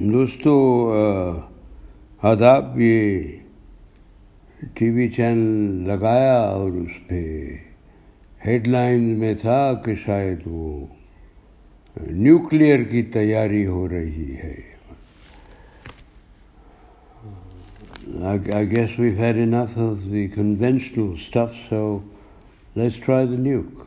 دوستو 0.00 0.52
آداب 2.22 2.80
یہ 2.80 3.22
ٹی 4.74 4.90
وی 4.90 5.08
چینل 5.08 5.88
لگایا 5.88 6.38
اور 6.40 6.70
اس 6.70 7.08
پہ 7.08 7.22
ہیڈ 8.46 8.68
لائن 8.68 9.02
میں 9.02 9.34
تھا 9.34 9.74
کہ 9.74 9.94
شاید 9.94 10.40
وہ 10.46 10.86
نیوکلیئر 12.10 12.82
کی 12.82 13.02
تیاری 13.02 13.66
ہو 13.66 13.88
رہی 13.88 14.34
ہے۔ 14.34 14.54
I 18.22 18.64
guess 18.64 18.98
we've 18.98 19.18
had 19.18 19.36
enough 19.36 19.76
of 19.76 20.10
the 20.10 20.28
conventional 20.28 21.16
stuff, 21.28 21.52
so 21.70 22.02
let's 22.76 22.96
try 23.06 23.24
the 23.26 23.38
nuke. 23.38 23.84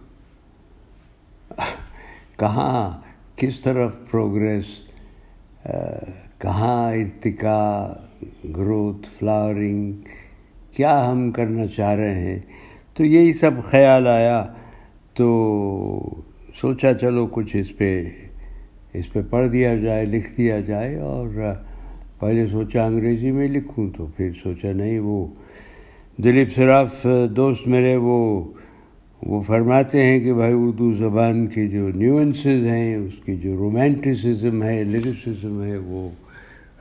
کہاں؟ 2.38 2.91
کس 3.36 3.59
طرف 3.59 3.95
پروگریس 4.11 4.66
کہاں 5.66 6.91
ارتقا 6.91 7.94
گروتھ، 8.55 9.08
فلاورنگ، 9.20 9.91
کیا 10.76 10.95
ہم 11.12 11.31
کرنا 11.31 11.67
چاہ 11.67 11.94
رہے 11.95 12.13
ہیں؟ 12.16 12.39
تو 12.94 13.05
یہی 13.05 13.34
سب 13.34 13.63
خیال 13.70 14.08
آیا 14.08 14.44
تو 15.13 15.27
سوچا 16.62 16.94
چلو 16.94 17.26
کچھ 17.31 17.55
اس 17.58 17.77
پہ 17.77 17.91
اس 18.94 19.12
پہ 19.13 19.22
پڑھ 19.30 19.48
دیا 19.52 19.76
جائے، 19.76 20.05
لکھ 20.05 20.30
دیا 20.38 20.59
جائے 20.59 20.95
اور 21.02 21.27
پہلے 22.20 22.45
سوچا 22.48 22.86
انگریزی 22.86 23.31
میں 23.31 23.48
لکھوں 23.48 23.89
تو 23.98 24.05
پھر 24.17 24.31
سوچا 24.44 24.72
نہیں، 24.72 25.00
وہ 25.00 25.25
دلیپ 26.17 26.50
سراف 26.55 27.05
دوست 27.36 27.67
میرے، 27.67 27.95
وہ 27.95 28.20
وہ 29.26 29.41
فرماتے 29.41 30.04
ہیں 30.04 30.20
کہ 30.20 30.34
بھائی 30.34 30.54
اردو 30.54 30.91
زبان 30.98 31.45
کی 31.48 31.68
جو 31.70 31.90
نیوئنسز 31.90 32.66
ہیں، 32.66 32.95
اس 32.95 33.14
کی 33.26 33.36
جو 33.44 33.55
رومانٹسزم 33.58 34.64
ہے 34.64 34.84
لرسزم 34.84 35.62
ہے، 35.64 35.77
وہ 35.77 36.09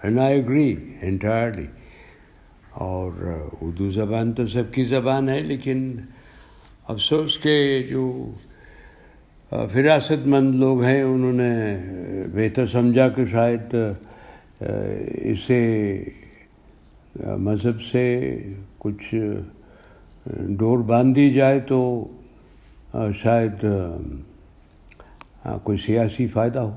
اینڈ 0.02 0.18
آئی 0.18 0.40
اگری 0.40 0.74
انٹائرلی 1.02 1.66
اور 2.86 3.10
اردو 3.60 3.90
زبان 3.90 4.32
تو 4.32 4.46
سب 4.52 4.72
کی 4.74 4.84
زبان 4.84 5.28
ہے، 5.28 5.40
لیکن 5.40 5.92
افسوس 6.88 7.36
کے 7.42 7.82
جو 7.90 8.10
فراست 9.72 10.26
مند 10.26 10.54
لوگ 10.54 10.82
ہیں، 10.82 11.02
انہوں 11.02 11.32
نے 11.32 11.52
بہتر 12.34 12.66
سمجھا 12.72 13.08
کہ 13.16 13.26
شاید 13.32 13.74
اسے 14.60 15.62
مذہب 17.38 17.80
سے 17.82 18.04
کچھ 18.78 19.14
ڈور 20.58 20.78
باندھ 20.88 21.14
دی 21.16 21.30
جائے 21.32 21.60
تو 21.68 21.80
شاید 23.14 23.64
کوئی 25.62 25.78
سیاسی 25.78 26.26
فائدہ 26.26 26.58
ہو۔ 26.58 26.72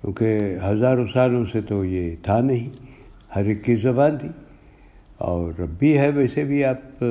کیونکہ 0.00 0.56
ہزاروں 0.64 1.06
سالوں 1.12 1.44
سے 1.52 1.60
تو 1.60 1.84
یہ 1.84 2.16
تھا 2.22 2.40
نہیں، 2.40 2.68
ہر 3.36 3.44
ایک 3.44 3.64
کی 3.64 3.76
زبان 3.76 4.18
تھی۔ 4.18 4.28
اور 5.18 5.60
اب 5.60 5.68
بھی 5.78 5.98
ہے، 5.98 6.08
ویسے 6.10 6.44
بھی 6.44 6.64
آپ 6.64 7.04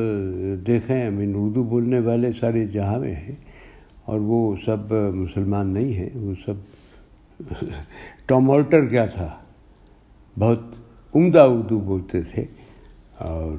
دیکھیں 0.67 1.09
مین 1.09 1.33
اردو 1.35 1.63
بولنے 1.63 1.99
والے 1.99 2.31
سارے 2.39 2.65
جہاں 2.65 2.99
میں 2.99 3.15
ہیں، 3.15 3.35
اور 4.05 4.19
وہ 4.19 4.55
سب 4.65 4.91
مسلمان 5.15 5.67
نہیں 5.67 5.93
ہیں، 5.93 6.09
وہ 6.13 6.33
سب 6.45 6.53
ٹام 8.25 8.51
آلٹر 8.51 8.85
کیا 8.85 9.05
تھا، 9.05 9.29
بہت 10.39 10.59
عمدہ 11.15 11.39
اردو 11.39 11.79
بولتے 11.79 12.21
تھے۔ 12.21 12.45
اور 13.17 13.57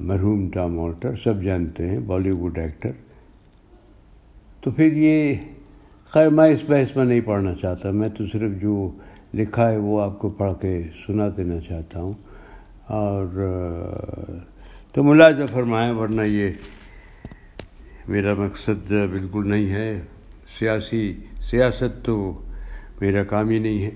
مرحوم 0.00 0.50
ٹام 0.50 0.80
آلٹر 0.80 1.14
سب 1.16 1.42
جانتے 1.42 1.90
ہیں 1.90 1.98
بالی 1.98 2.30
ووڈ 2.30 2.58
ایکٹر۔ 2.58 2.90
تو 4.60 4.70
پھر 4.70 4.92
یہ 4.92 5.34
خیر، 6.04 6.28
میں 6.28 6.48
اس 6.48 6.62
بحث 6.68 6.96
میں 6.96 7.04
نہیں 7.04 7.20
پڑھنا 7.20 7.54
چاہتا، 7.54 7.90
میں 7.90 8.08
تو 8.08 8.26
صرف 8.26 8.50
جو 8.60 8.90
لکھا 9.34 9.70
ہے 9.70 9.76
وہ 9.76 10.02
آپ 10.02 10.18
کو 10.18 10.30
پڑھ 10.30 10.52
کے 10.60 10.82
سنا 11.06 11.24
دینا 11.36 11.60
چاہتا 11.60 12.00
ہوں۔ 12.00 12.12
اور، 12.86 13.26
تو 14.92 15.02
ملازہ 15.02 15.42
فرمائیں، 15.46 15.92
ورنہ 15.92 16.22
یہ 16.22 16.50
میرا 18.08 18.34
مقصد 18.34 18.92
بالکل 19.10 19.48
نہیں 19.48 19.70
ہے۔ 19.70 20.00
سیاسی، 20.58 21.16
سیاست 21.50 22.04
تو 22.04 22.42
میرا 23.00 23.24
کام 23.24 23.48
ہی 23.48 23.58
نہیں 23.58 23.84
ہے۔ 23.84 23.90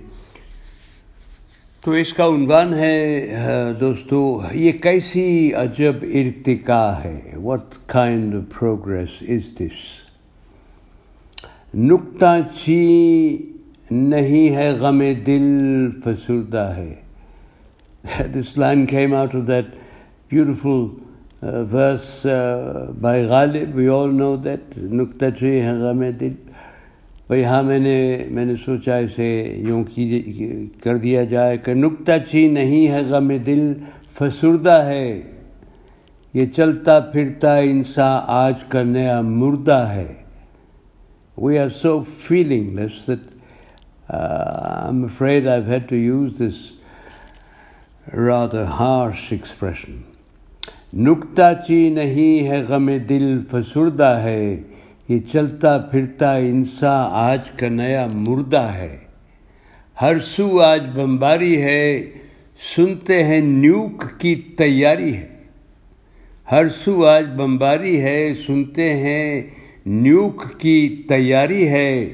تو 1.85 1.91
اس 1.91 2.13
کا 2.13 2.25
عنوان 2.27 2.73
ہے 2.75 3.73
دوستو، 3.81 4.19
یہ 4.53 4.73
کیسی 4.83 5.53
عجب 5.55 6.03
ارتقا 6.03 7.05
ہے؟ 7.05 7.21
What 7.45 7.75
kind 7.87 8.35
progress 8.59 9.23
is 9.23 9.47
this 9.59 9.79
نکتہ 11.75 12.35
چی 12.55 12.83
نہیں 13.91 14.55
ہے، 14.57 14.69
غم 14.81 15.03
دل 15.27 15.89
فسردہ 16.05 16.71
ہے۔ 16.77 16.95
This 18.35 18.57
line 18.59 18.85
came 18.87 19.15
out 19.15 19.35
of 19.35 19.49
that 19.49 19.75
beautiful 20.31 20.87
verse 21.73 22.27
by 23.01 23.25
Ghalib 23.25 23.77
we 23.77 23.89
all 23.89 24.15
know 24.15 24.35
that 24.37 24.79
نکتہ 24.79 25.31
چی 25.41 25.61
ہے، 25.61 25.73
غم 25.73 26.05
دل۔ 26.21 26.35
بھائی 27.31 27.45
ہاں 27.45 27.63
میں 27.63 27.79
نے 27.79 28.25
میں 28.31 28.45
نے 28.45 28.57
سوچا 28.57 28.97
اسے 28.97 29.55
یوں 29.69 29.85
کی 29.85 30.23
کر 30.83 30.97
دیا 30.97 31.25
جائے 31.25 31.57
کہ 31.57 31.75
نکتہ 31.75 32.13
چی 32.31 32.49
نہیں 32.49 32.89
ہے 32.89 33.03
غم 33.03 33.29
دل، 33.29 33.73
فسردہ 34.19 34.83
ہے۔ 34.87 35.21
یہ 36.35 36.47
چلتا 36.47 37.01
پھرتا 37.01 37.57
انسان 37.57 38.21
آج 38.27 38.65
کا 38.69 38.83
نیا 38.83 39.21
مردہ 39.21 39.89
ہے۔ 39.93 40.15
We 41.39 41.59
are 41.59 41.69
so 41.69 42.03
feeling 42.03 42.79
less 42.79 43.09
that 43.09 43.21
I'm 44.09 45.05
afraid 45.05 45.47
I 45.47 45.63
had 45.69 45.89
to 45.89 45.97
use 45.97 46.33
this 46.39 46.59
رات 48.15 48.55
ہارش 48.55 49.33
ایکسپریشن 49.33 50.01
نکتہ 50.95 51.53
چی 51.67 51.91
نہیں 51.91 52.49
ہے 52.49 52.65
غم 52.69 52.91
دل، 53.09 53.41
فسردہ 53.51 54.19
ہے۔ 54.23 54.63
یہ 55.11 55.19
چلتا 55.33 55.79
پھرتا 55.79 56.37
انسان 56.37 57.09
آج 57.13 57.51
کا 57.51 57.69
نیا 57.69 58.09
مردہ 58.15 58.61
ہے۔ 58.61 58.99
ہر 60.03 60.19
سو 60.19 60.61
آج 60.61 60.83
بمباری 60.95 61.63
ہے، 61.63 62.11
سنتے 62.77 63.23
ہیں 63.23 63.41
نیوک 63.41 64.21
کی 64.21 64.35
تیاری 64.35 65.17
ہے۔ 65.17 65.29
ہر 66.53 66.69
سو 66.69 67.07
آج 67.07 67.27
بمباری 67.37 68.03
ہے، 68.03 68.35
سنتے 68.47 68.97
ہیں 68.97 69.43
نیوک 69.87 70.45
کی 70.59 71.03
تیاری 71.09 71.69
ہے۔ 71.69 72.11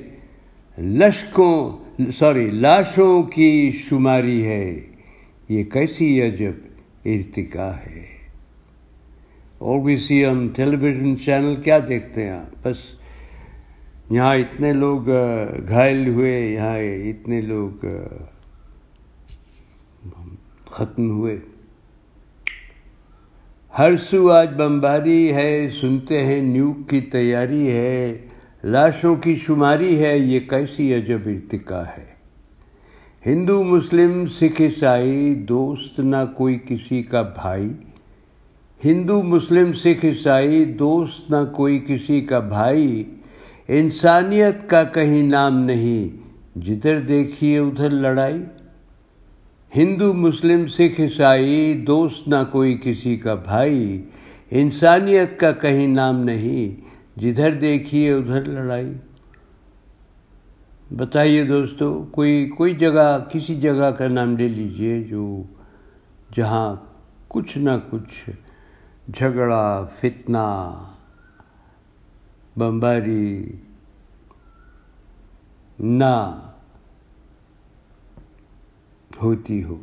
لشکوں، 0.78 1.84
سوری، 2.12 2.50
لاشوں 2.50 3.22
کی 3.22 3.72
شماری 3.88 4.46
ہے۔ 4.46 4.80
یہ 5.48 5.64
کیسی 5.64 6.22
عجب 6.22 6.52
ارتقا 7.04 7.76
ہے۔ 7.76 8.15
اور 9.58 9.80
بھی 9.80 9.96
سی 9.96 10.26
ہم 10.26 10.48
ٹیلی 10.56 10.76
ویژن 10.76 11.18
چینل 11.18 11.54
کیا 11.56 11.78
دیکھتے 11.88 12.28
ہیں؟ 12.28 12.42
بس 12.62 12.76
یہاں 14.10 14.34
اتنے 14.34 14.72
لوگ 14.72 15.08
گھائل 15.68 16.08
ہوئے، 16.08 16.40
یہاں 16.52 16.78
اتنے 16.78 17.40
لوگ 17.40 17.84
ختم 20.66 21.10
ہوئے۔ 21.10 21.38
ہر 23.78 23.96
سو 23.96 24.30
آج 24.30 24.48
بمباری 24.56 25.32
ہے، 25.32 25.68
سنتے 25.80 26.24
ہیں 26.24 26.40
نیوک 26.42 26.88
کی 26.90 27.00
تیاری 27.00 27.70
ہے، 27.70 28.18
لاشوں 28.64 29.16
کی 29.16 29.36
شماری 29.36 30.04
ہے، 30.04 30.18
یہ 30.18 30.40
کیسی 30.40 30.94
عجب 30.94 31.18
ارتقا 31.26 31.82
ہے۔ 31.98 32.04
ہندو، 33.26 33.62
مسلم، 33.62 34.26
سکھ، 34.26 34.62
عیسائی، 34.62 35.34
دوست 35.34 36.00
نہ 36.00 36.16
کوئی 36.36 36.58
کسی 36.68 37.02
کا 37.02 37.22
بھائی۔ 37.22 37.68
ہندو 38.86 39.22
مسلم 39.22 39.72
سکھ 39.72 40.06
عیسائی 40.06 40.64
دوست 40.64 41.30
نہ 41.30 41.36
کوئی 41.52 41.84
کسی 41.88 42.20
کا 42.20 42.38
بھائی، 42.38 43.04
انسانیت 43.68 44.70
کا 44.70 44.84
کہیں 44.84 45.22
نام 45.22 45.58
نہیں۔ 45.58 46.16
جدھر 46.58 47.00
دیکھیے 47.00 47.58
ادھر 47.58 47.90
لڑائی۔ 47.90 48.44
ہندو 49.76 50.12
مسلم 50.12 50.66
سکھ 50.66 51.00
عیسائی 51.00 51.84
دوست 51.86 52.28
نہ 52.28 52.36
کوئی 52.52 52.78
کسی 52.82 53.16
کا 53.16 53.34
بھائی، 53.34 54.04
انسانیت 54.50 55.40
کا 55.40 55.52
کہیں 55.52 55.86
نام 55.86 56.24
نہیں۔ 56.24 56.80
جدھر 57.20 57.52
دیکھیے 57.52 58.12
ادھر 58.12 58.44
لڑائی۔ 58.44 58.92
بتائیے 60.96 61.44
دوستو، 61.44 62.06
کوئی 62.10 62.48
کوئی 62.48 62.74
جگہ، 62.74 63.24
کسی 63.32 63.54
جگہ 63.54 63.90
کا 63.90 64.08
نام 64.08 64.36
لے 64.36 64.48
لیجیے 64.48 65.02
جو، 65.02 65.42
جہاں 66.36 66.76
کچھ 67.28 67.58
نہ 67.58 67.70
کچھ 67.90 68.30
جھگڑا، 69.14 69.86
فتنہ، 70.00 70.84
بمباری، 72.56 73.52
نہ 75.80 76.40
ہوتی 79.22 79.64
ہو۔ 79.64 79.80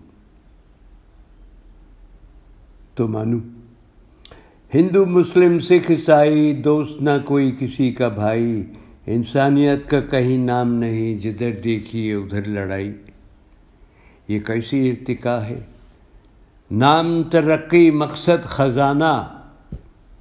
تو 2.95 3.07
مانو، 3.07 3.37
ہندو، 4.73 5.05
مسلم، 5.05 5.59
سکھ، 5.59 5.91
عیسائی، 5.91 6.53
دوست، 6.53 7.01
نہ 7.01 7.09
کوئی 7.25 7.55
کسی 7.59 7.91
کا 7.91 8.07
بھائی، 8.07 8.63
انسانیت 9.07 9.89
کا 9.89 9.99
کہیں 9.99 10.37
نام 10.37 10.73
نہیں، 10.73 11.21
جدھر 11.21 11.51
دیکھیے 11.63 12.13
ادھر 12.13 12.47
لڑائی۔ 12.47 12.93
یہ 14.27 14.39
کیسی 14.39 14.89
ارتقا 14.89 15.45
ہے؟ 15.45 15.59
نام 16.71 17.23
ترقی 17.23 17.91
مقصد 17.91 18.45
خزانہ، 18.45 19.41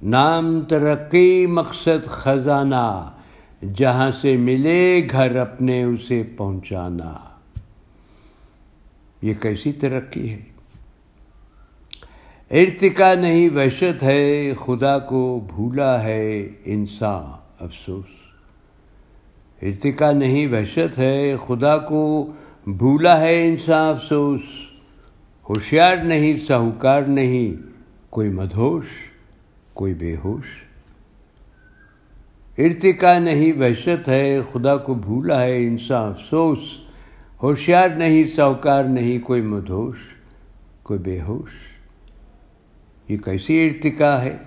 نام 0.03 0.61
ترقی 0.61 1.45
مقصد 1.45 2.05
خزانہ، 2.05 3.11
جہاں 3.73 4.11
سے 4.11 4.37
ملے 4.37 5.07
گھر 5.11 5.35
اپنے 5.35 5.83
اسے 5.83 6.23
پہنچانا۔ 6.37 7.13
یہ 9.21 9.33
کیسی 9.33 9.71
ترقی 9.73 10.29
ہے؟ 10.29 10.41
ارتقا 12.51 13.13
نہیں، 13.13 13.49
وحشت 13.49 14.03
ہے، 14.03 14.53
خدا 14.53 14.99
کو 14.99 15.47
بھولا 15.47 16.03
ہے 16.03 16.47
انسان، 16.65 17.23
افسوس۔ 17.59 18.11
ارتقا 19.61 20.11
نہیں، 20.11 20.47
وحشت 20.47 20.97
ہے، 20.97 21.35
خدا 21.47 21.77
کو 21.77 22.31
بھولا 22.67 23.19
ہے 23.19 23.47
انسان، 23.47 23.89
افسوس۔ 23.89 24.72
ہوشیار 25.49 25.97
نہیں، 25.97 26.45
ساہوکار 26.47 27.01
نہیں، 27.01 27.61
کوئی 28.09 28.29
مدھوش 28.29 28.85
کوئی 29.73 29.93
بے 29.93 30.15
ہوش۔ 30.23 30.45
ارتقا 32.57 33.19
نہیں، 33.19 33.59
وحشت 33.59 34.09
ہے، 34.09 34.41
خدا 34.51 34.77
کو 34.77 34.93
بھولا 34.93 35.41
ہے، 35.41 35.63
انسان 35.63 36.09
افسوس۔ 36.09 36.59
ہوشیار 37.43 37.89
نہیں، 37.89 38.23
ساہوکار 38.35 38.83
نہیں، 38.83 39.19
کوئی 39.19 39.41
مدھوش 39.41 39.97
کوئی 40.83 40.99
بے 40.99 41.21
ہوش۔ 41.21 41.51
یہ 43.09 43.17
کیسی 43.17 43.69
ارتقا 43.69 44.21
ہے؟ 44.21 44.37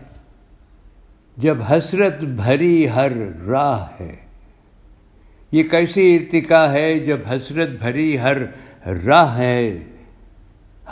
جب 1.36 1.62
حسرت 1.70 2.20
بھری 2.20 2.88
ہر 2.88 3.12
راہ 3.46 3.86
ہے۔ 4.00 4.16
یہ 5.52 5.62
کیسی 5.62 6.16
ارتقا 6.16 6.72
ہے؟ 6.72 6.98
جب 6.98 7.18
حسرت 7.30 7.68
بھری 7.68 8.18
ہر 8.18 8.36
راہ 9.06 9.38
ہے۔ 9.38 9.84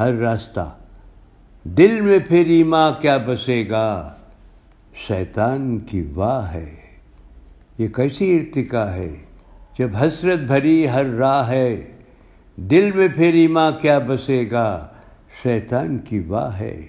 ہر 0.00 0.14
راستہ۔ 0.14 0.74
دل 1.64 2.00
میں 2.00 2.18
پھر 2.18 2.46
ایما 2.46 2.90
کیا 2.90 3.16
بسے 3.16 3.64
گا؟ 3.70 4.14
شیطان 4.94 5.78
کی 5.78 6.02
واہ 6.14 6.52
ہے۔ 6.52 6.74
یہ 7.78 7.88
کیسی 7.88 8.36
ارتقا 8.36 8.94
ہے؟ 8.94 9.14
جب 9.78 9.96
حسرت 9.96 10.38
بھری 10.38 10.88
ہر 10.88 11.06
راہ 11.06 11.48
ہے، 11.48 11.96
دل 12.56 12.90
میں 12.94 13.08
پھر 13.08 13.34
ایما 13.34 13.70
کیا 13.70 13.98
بسے 13.98 14.48
گا؟ 14.50 14.88
شیطان 15.42 15.98
کی 15.98 16.18
واہ 16.18 16.58
ہے۔ 16.58 16.86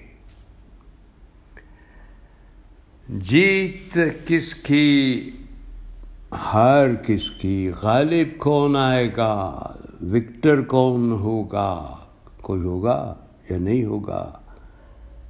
جیت 3.09 3.99
کس 4.27 4.53
کی؟ 4.53 5.31
ہار 6.53 6.87
کس 7.07 7.31
کی؟ 7.31 7.71
غالب 7.81 8.39
کون 8.39 8.75
آئے 8.75 9.09
گا؟ 9.17 9.71
وکٹر 10.01 10.61
کون 10.61 11.11
ہوگا؟ 11.11 11.95
کوئی 12.45 12.61
ہوگا 12.61 13.15
یا 13.49 13.57
نہیں 13.57 13.85
ہوگا، 13.85 14.31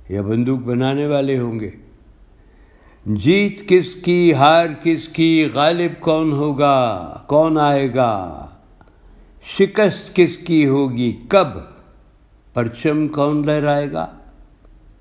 یا 0.09 0.21
بندوق 0.21 0.59
بنانے 0.59 1.07
والے 1.07 1.39
ہوں 1.39 1.59
گے۔ 1.59 1.69
جیت 3.05 3.69
کس 3.69 3.95
کی، 3.95 4.33
ہار 4.33 4.65
کس 4.83 5.07
کی، 5.07 5.49
غالب 5.53 5.91
کون 5.99 6.31
ہوگا، 6.31 6.77
کون 7.27 7.57
آئے 7.57 7.93
گا؟ 7.93 8.45
شکست 9.43 10.15
کس 10.15 10.37
کی 10.37 10.67
ہوگی؟ 10.67 11.11
کب؟ 11.29 11.47
پرچم 12.53 13.07
کون 13.07 13.45
لہرائے 13.45 13.91
گا؟ 13.91 14.05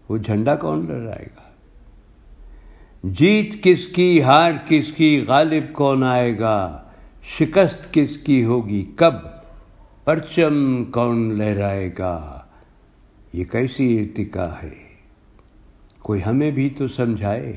وہ 0.08 0.18
جھنڈا 0.18 0.56
کون 0.56 0.86
لہرائے 0.88 1.26
گا؟ 1.36 1.42
جیت 3.04 3.62
کس 3.62 3.86
کی، 3.86 4.22
ہار 4.22 4.52
کس 4.66 4.92
کی، 4.92 5.24
غالب 5.28 5.72
کون 5.72 6.04
آئے 6.04 6.38
گا؟ 6.38 6.82
شکست 7.38 7.92
کس 7.92 8.16
کی 8.16 8.44
ہوگی؟ 8.44 8.84
کب؟ 8.96 9.33
پرچم 10.04 10.84
کون 10.84 11.34
لہرائے 11.34 11.90
گا؟ 11.98 12.40
یہ 13.32 13.44
کیسی 13.44 13.98
ارتقا 13.98 14.62
ہے؟ 14.62 14.74
کوئی 15.98 16.20
ہمیں 16.26 16.50
بھی 16.50 16.70
تو 16.70 16.88
سمجھائے۔ 16.88 17.52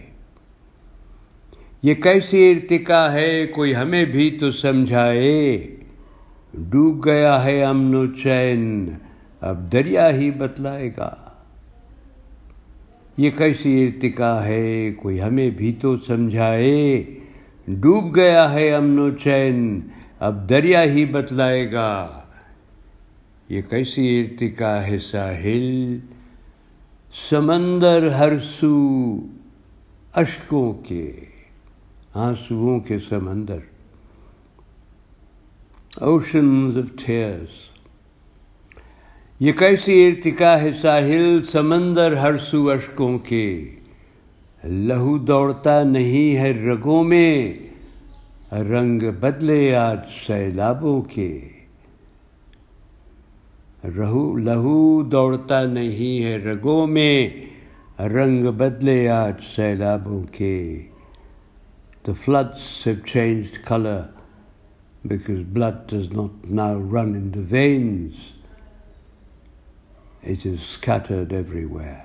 یہ 1.84 1.94
کیسی 1.94 2.52
ارتقا 2.52 3.14
ہے؟ 3.14 3.48
کوئی 3.48 3.76
ہمیں 3.76 4.06
بھی 4.06 4.38
تو 4.40 4.52
سمجھائے۔ 4.52 5.58
ڈوب 6.54 7.06
گیا 7.06 7.44
ہے 7.44 7.64
امن 7.64 7.96
و 7.96 8.14
چین، 8.14 8.90
اب 9.42 9.72
دریا 9.72 10.10
ہی 10.10 10.32
بتلائے 10.32 10.92
گا۔ 10.98 11.16
یہ 13.18 13.30
کیسی 13.38 13.86
ارتقا 13.86 14.44
ہے؟ 14.44 14.92
کوئی 14.92 15.22
ہمیں 15.22 15.50
بھی 15.50 15.74
تو 15.74 15.98
سمجھائے۔ 15.98 17.04
ڈوب 17.68 18.16
گیا 18.16 18.54
ہے 18.54 18.74
امن 18.74 19.00
و 19.00 19.10
چین، 19.10 19.82
اب 20.20 20.50
دریا 20.50 20.84
ہی 20.84 21.06
بتلائے 21.06 21.72
گا۔ 21.72 22.22
یہ 23.50 23.62
کیسی 23.70 24.22
ارتقا 24.22 24.88
ہے 24.88 25.00
ساحل؟ 25.00 25.98
سمندر 27.30 28.08
ہر 28.08 28.40
سو 28.40 29.20
اشکوں 30.14 30.74
کے، 30.74 31.12
آنسوؤں 32.14 32.80
کے 32.80 33.00
سمندر۔ 33.10 33.58
اوشنز 36.02 36.78
آف 36.78 37.06
ٹھیئرس 37.06 37.50
یہ 39.40 39.52
کیسی 39.52 40.08
ارتقا 40.08 40.62
ہے 40.62 40.72
ساحل؟ 40.82 41.44
سمندر 41.44 42.14
ہر 42.14 42.38
سو 42.38 42.70
اشکوں 42.70 43.20
کے۔ 43.20 43.76
لہو 44.64 45.18
دوڑتا 45.18 45.84
نہیں 45.84 46.36
ہے 46.36 46.52
رگوں 46.52 47.04
میں، 47.04 47.54
رنگ 48.52 49.02
بدلے 49.20 49.76
آج 49.76 50.00
سیلابوں 50.28 51.02
کے۔ 51.02 51.57
رہو، 53.88 54.38
لہو 54.38 55.02
دوڑتا 55.02 55.64
نہیں 55.66 56.24
ہے 56.24 56.36
رگوں 56.38 56.86
میں، 56.88 57.30
رنگ 58.00 58.52
بدلے 58.58 59.10
آج 59.10 59.42
سیلابوں 59.56 60.24
کے 60.32 60.58
The 62.06 62.16
floods 62.16 62.84
have 62.86 63.04
changed 63.04 63.64
color 63.66 64.10
because 65.04 65.44
blood 65.44 65.88
does 65.88 66.10
not 66.10 66.46
now 66.46 66.76
run 66.76 67.16
in 67.16 67.32
the 67.32 67.42
veins. 67.42 68.34
It 70.24 70.46
is 70.46 70.62
scattered 70.62 71.34
everywhere. 71.34 72.04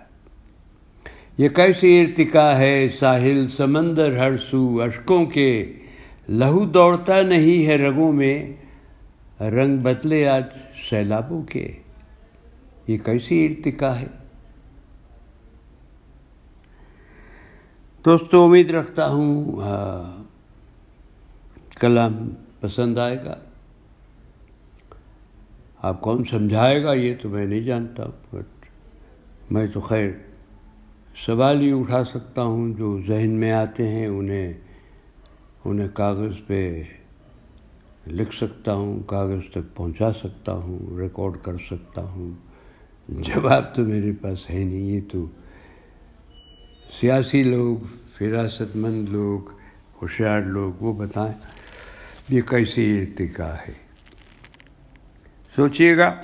یہ 1.38 1.49
کیسی 1.49 1.93
ارتقا 2.00 2.58
ہے 2.58 2.88
ساحل 2.99 3.46
سمندر 3.49 4.17
ہر 4.19 4.38
سو 4.50 4.81
اشکوں 4.82 5.25
کے 5.26 5.52
لہو 6.28 6.64
دوڑتا 6.64 7.20
نہیں 7.23 7.67
ہے 7.67 7.76
رگوں 7.76 8.12
میں 8.12 8.37
رنگ 9.50 9.78
بدلے 9.78 10.28
آج 10.28 10.44
سیلابوں 10.90 11.42
کے۔ 11.42 11.72
یہ 12.87 12.99
کیسی 12.99 13.46
ارتقا 13.46 14.00
ہے؟ 14.00 14.06
دوستو، 18.04 18.44
امید 18.44 18.70
رکھتا 18.70 19.08
ہوں 19.08 19.58
کلام 21.80 22.30
پسند 22.61 22.99
آئے 22.99 23.16
گا۔ 23.25 23.34
آپ 25.78 26.00
کون 26.00 26.25
سمجھائے 26.25 26.82
گا 26.84 26.92
یہ 26.92 27.14
تو 27.22 27.28
میں 27.28 27.46
نہیں 27.46 27.61
جانتا، 27.61 28.02
بٹ 28.32 28.66
میں 29.52 29.66
تو 29.66 29.80
خیر 29.80 30.11
سوال 31.26 31.61
ہی 31.61 31.80
اٹھا 31.80 32.04
سکتا 32.04 32.42
ہوں 32.42 32.75
جو 32.75 33.00
ذہن 33.06 33.30
میں 33.30 33.52
آتے 33.52 33.88
ہیں، 33.88 34.06
انہیں 34.06 34.52
انہیں 35.64 35.88
کاغذ 35.88 36.34
پہ 36.46 36.82
لکھ 38.06 38.37
سکتا 38.37 38.75
ہوں، 38.75 39.02
کاغذ 39.02 39.50
تک 39.50 39.76
پہنچا 39.76 40.12
سکتا 40.12 40.52
ہوں، 40.52 40.99
ریکارڈ 40.99 41.32
کر 41.42 41.52
سکتا 41.71 42.02
ہوں۔ 42.02 42.30
جواب 43.09 43.75
تو 43.75 43.82
میرے 43.82 44.12
پاس 44.12 44.50
ہے 44.50 44.64
نہیں، 44.64 44.80
یہ 44.80 45.00
تو 45.12 45.26
سیاسی 47.00 47.42
لوگ، 47.42 47.76
فراست 48.18 48.76
مند 48.76 49.09
لوگ، 49.09 49.50
ہوشیار 50.02 50.40
لوگ، 50.40 50.82
وہ 50.82 50.92
بتائیں 50.92 51.38
یہ 52.28 52.40
کیسی 52.40 53.00
ارتقا 53.00 53.54
ہے۔ 53.54 53.73
سوچیے 55.56 55.97
گا 55.97 56.14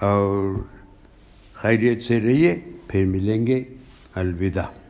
اور 0.00 0.54
خیریت 1.54 2.02
سے 2.02 2.20
رہیے، 2.20 2.60
پھر 2.88 3.04
ملیں 3.04 3.46
گے۔ 3.46 3.64
الوداع۔ 4.14 4.81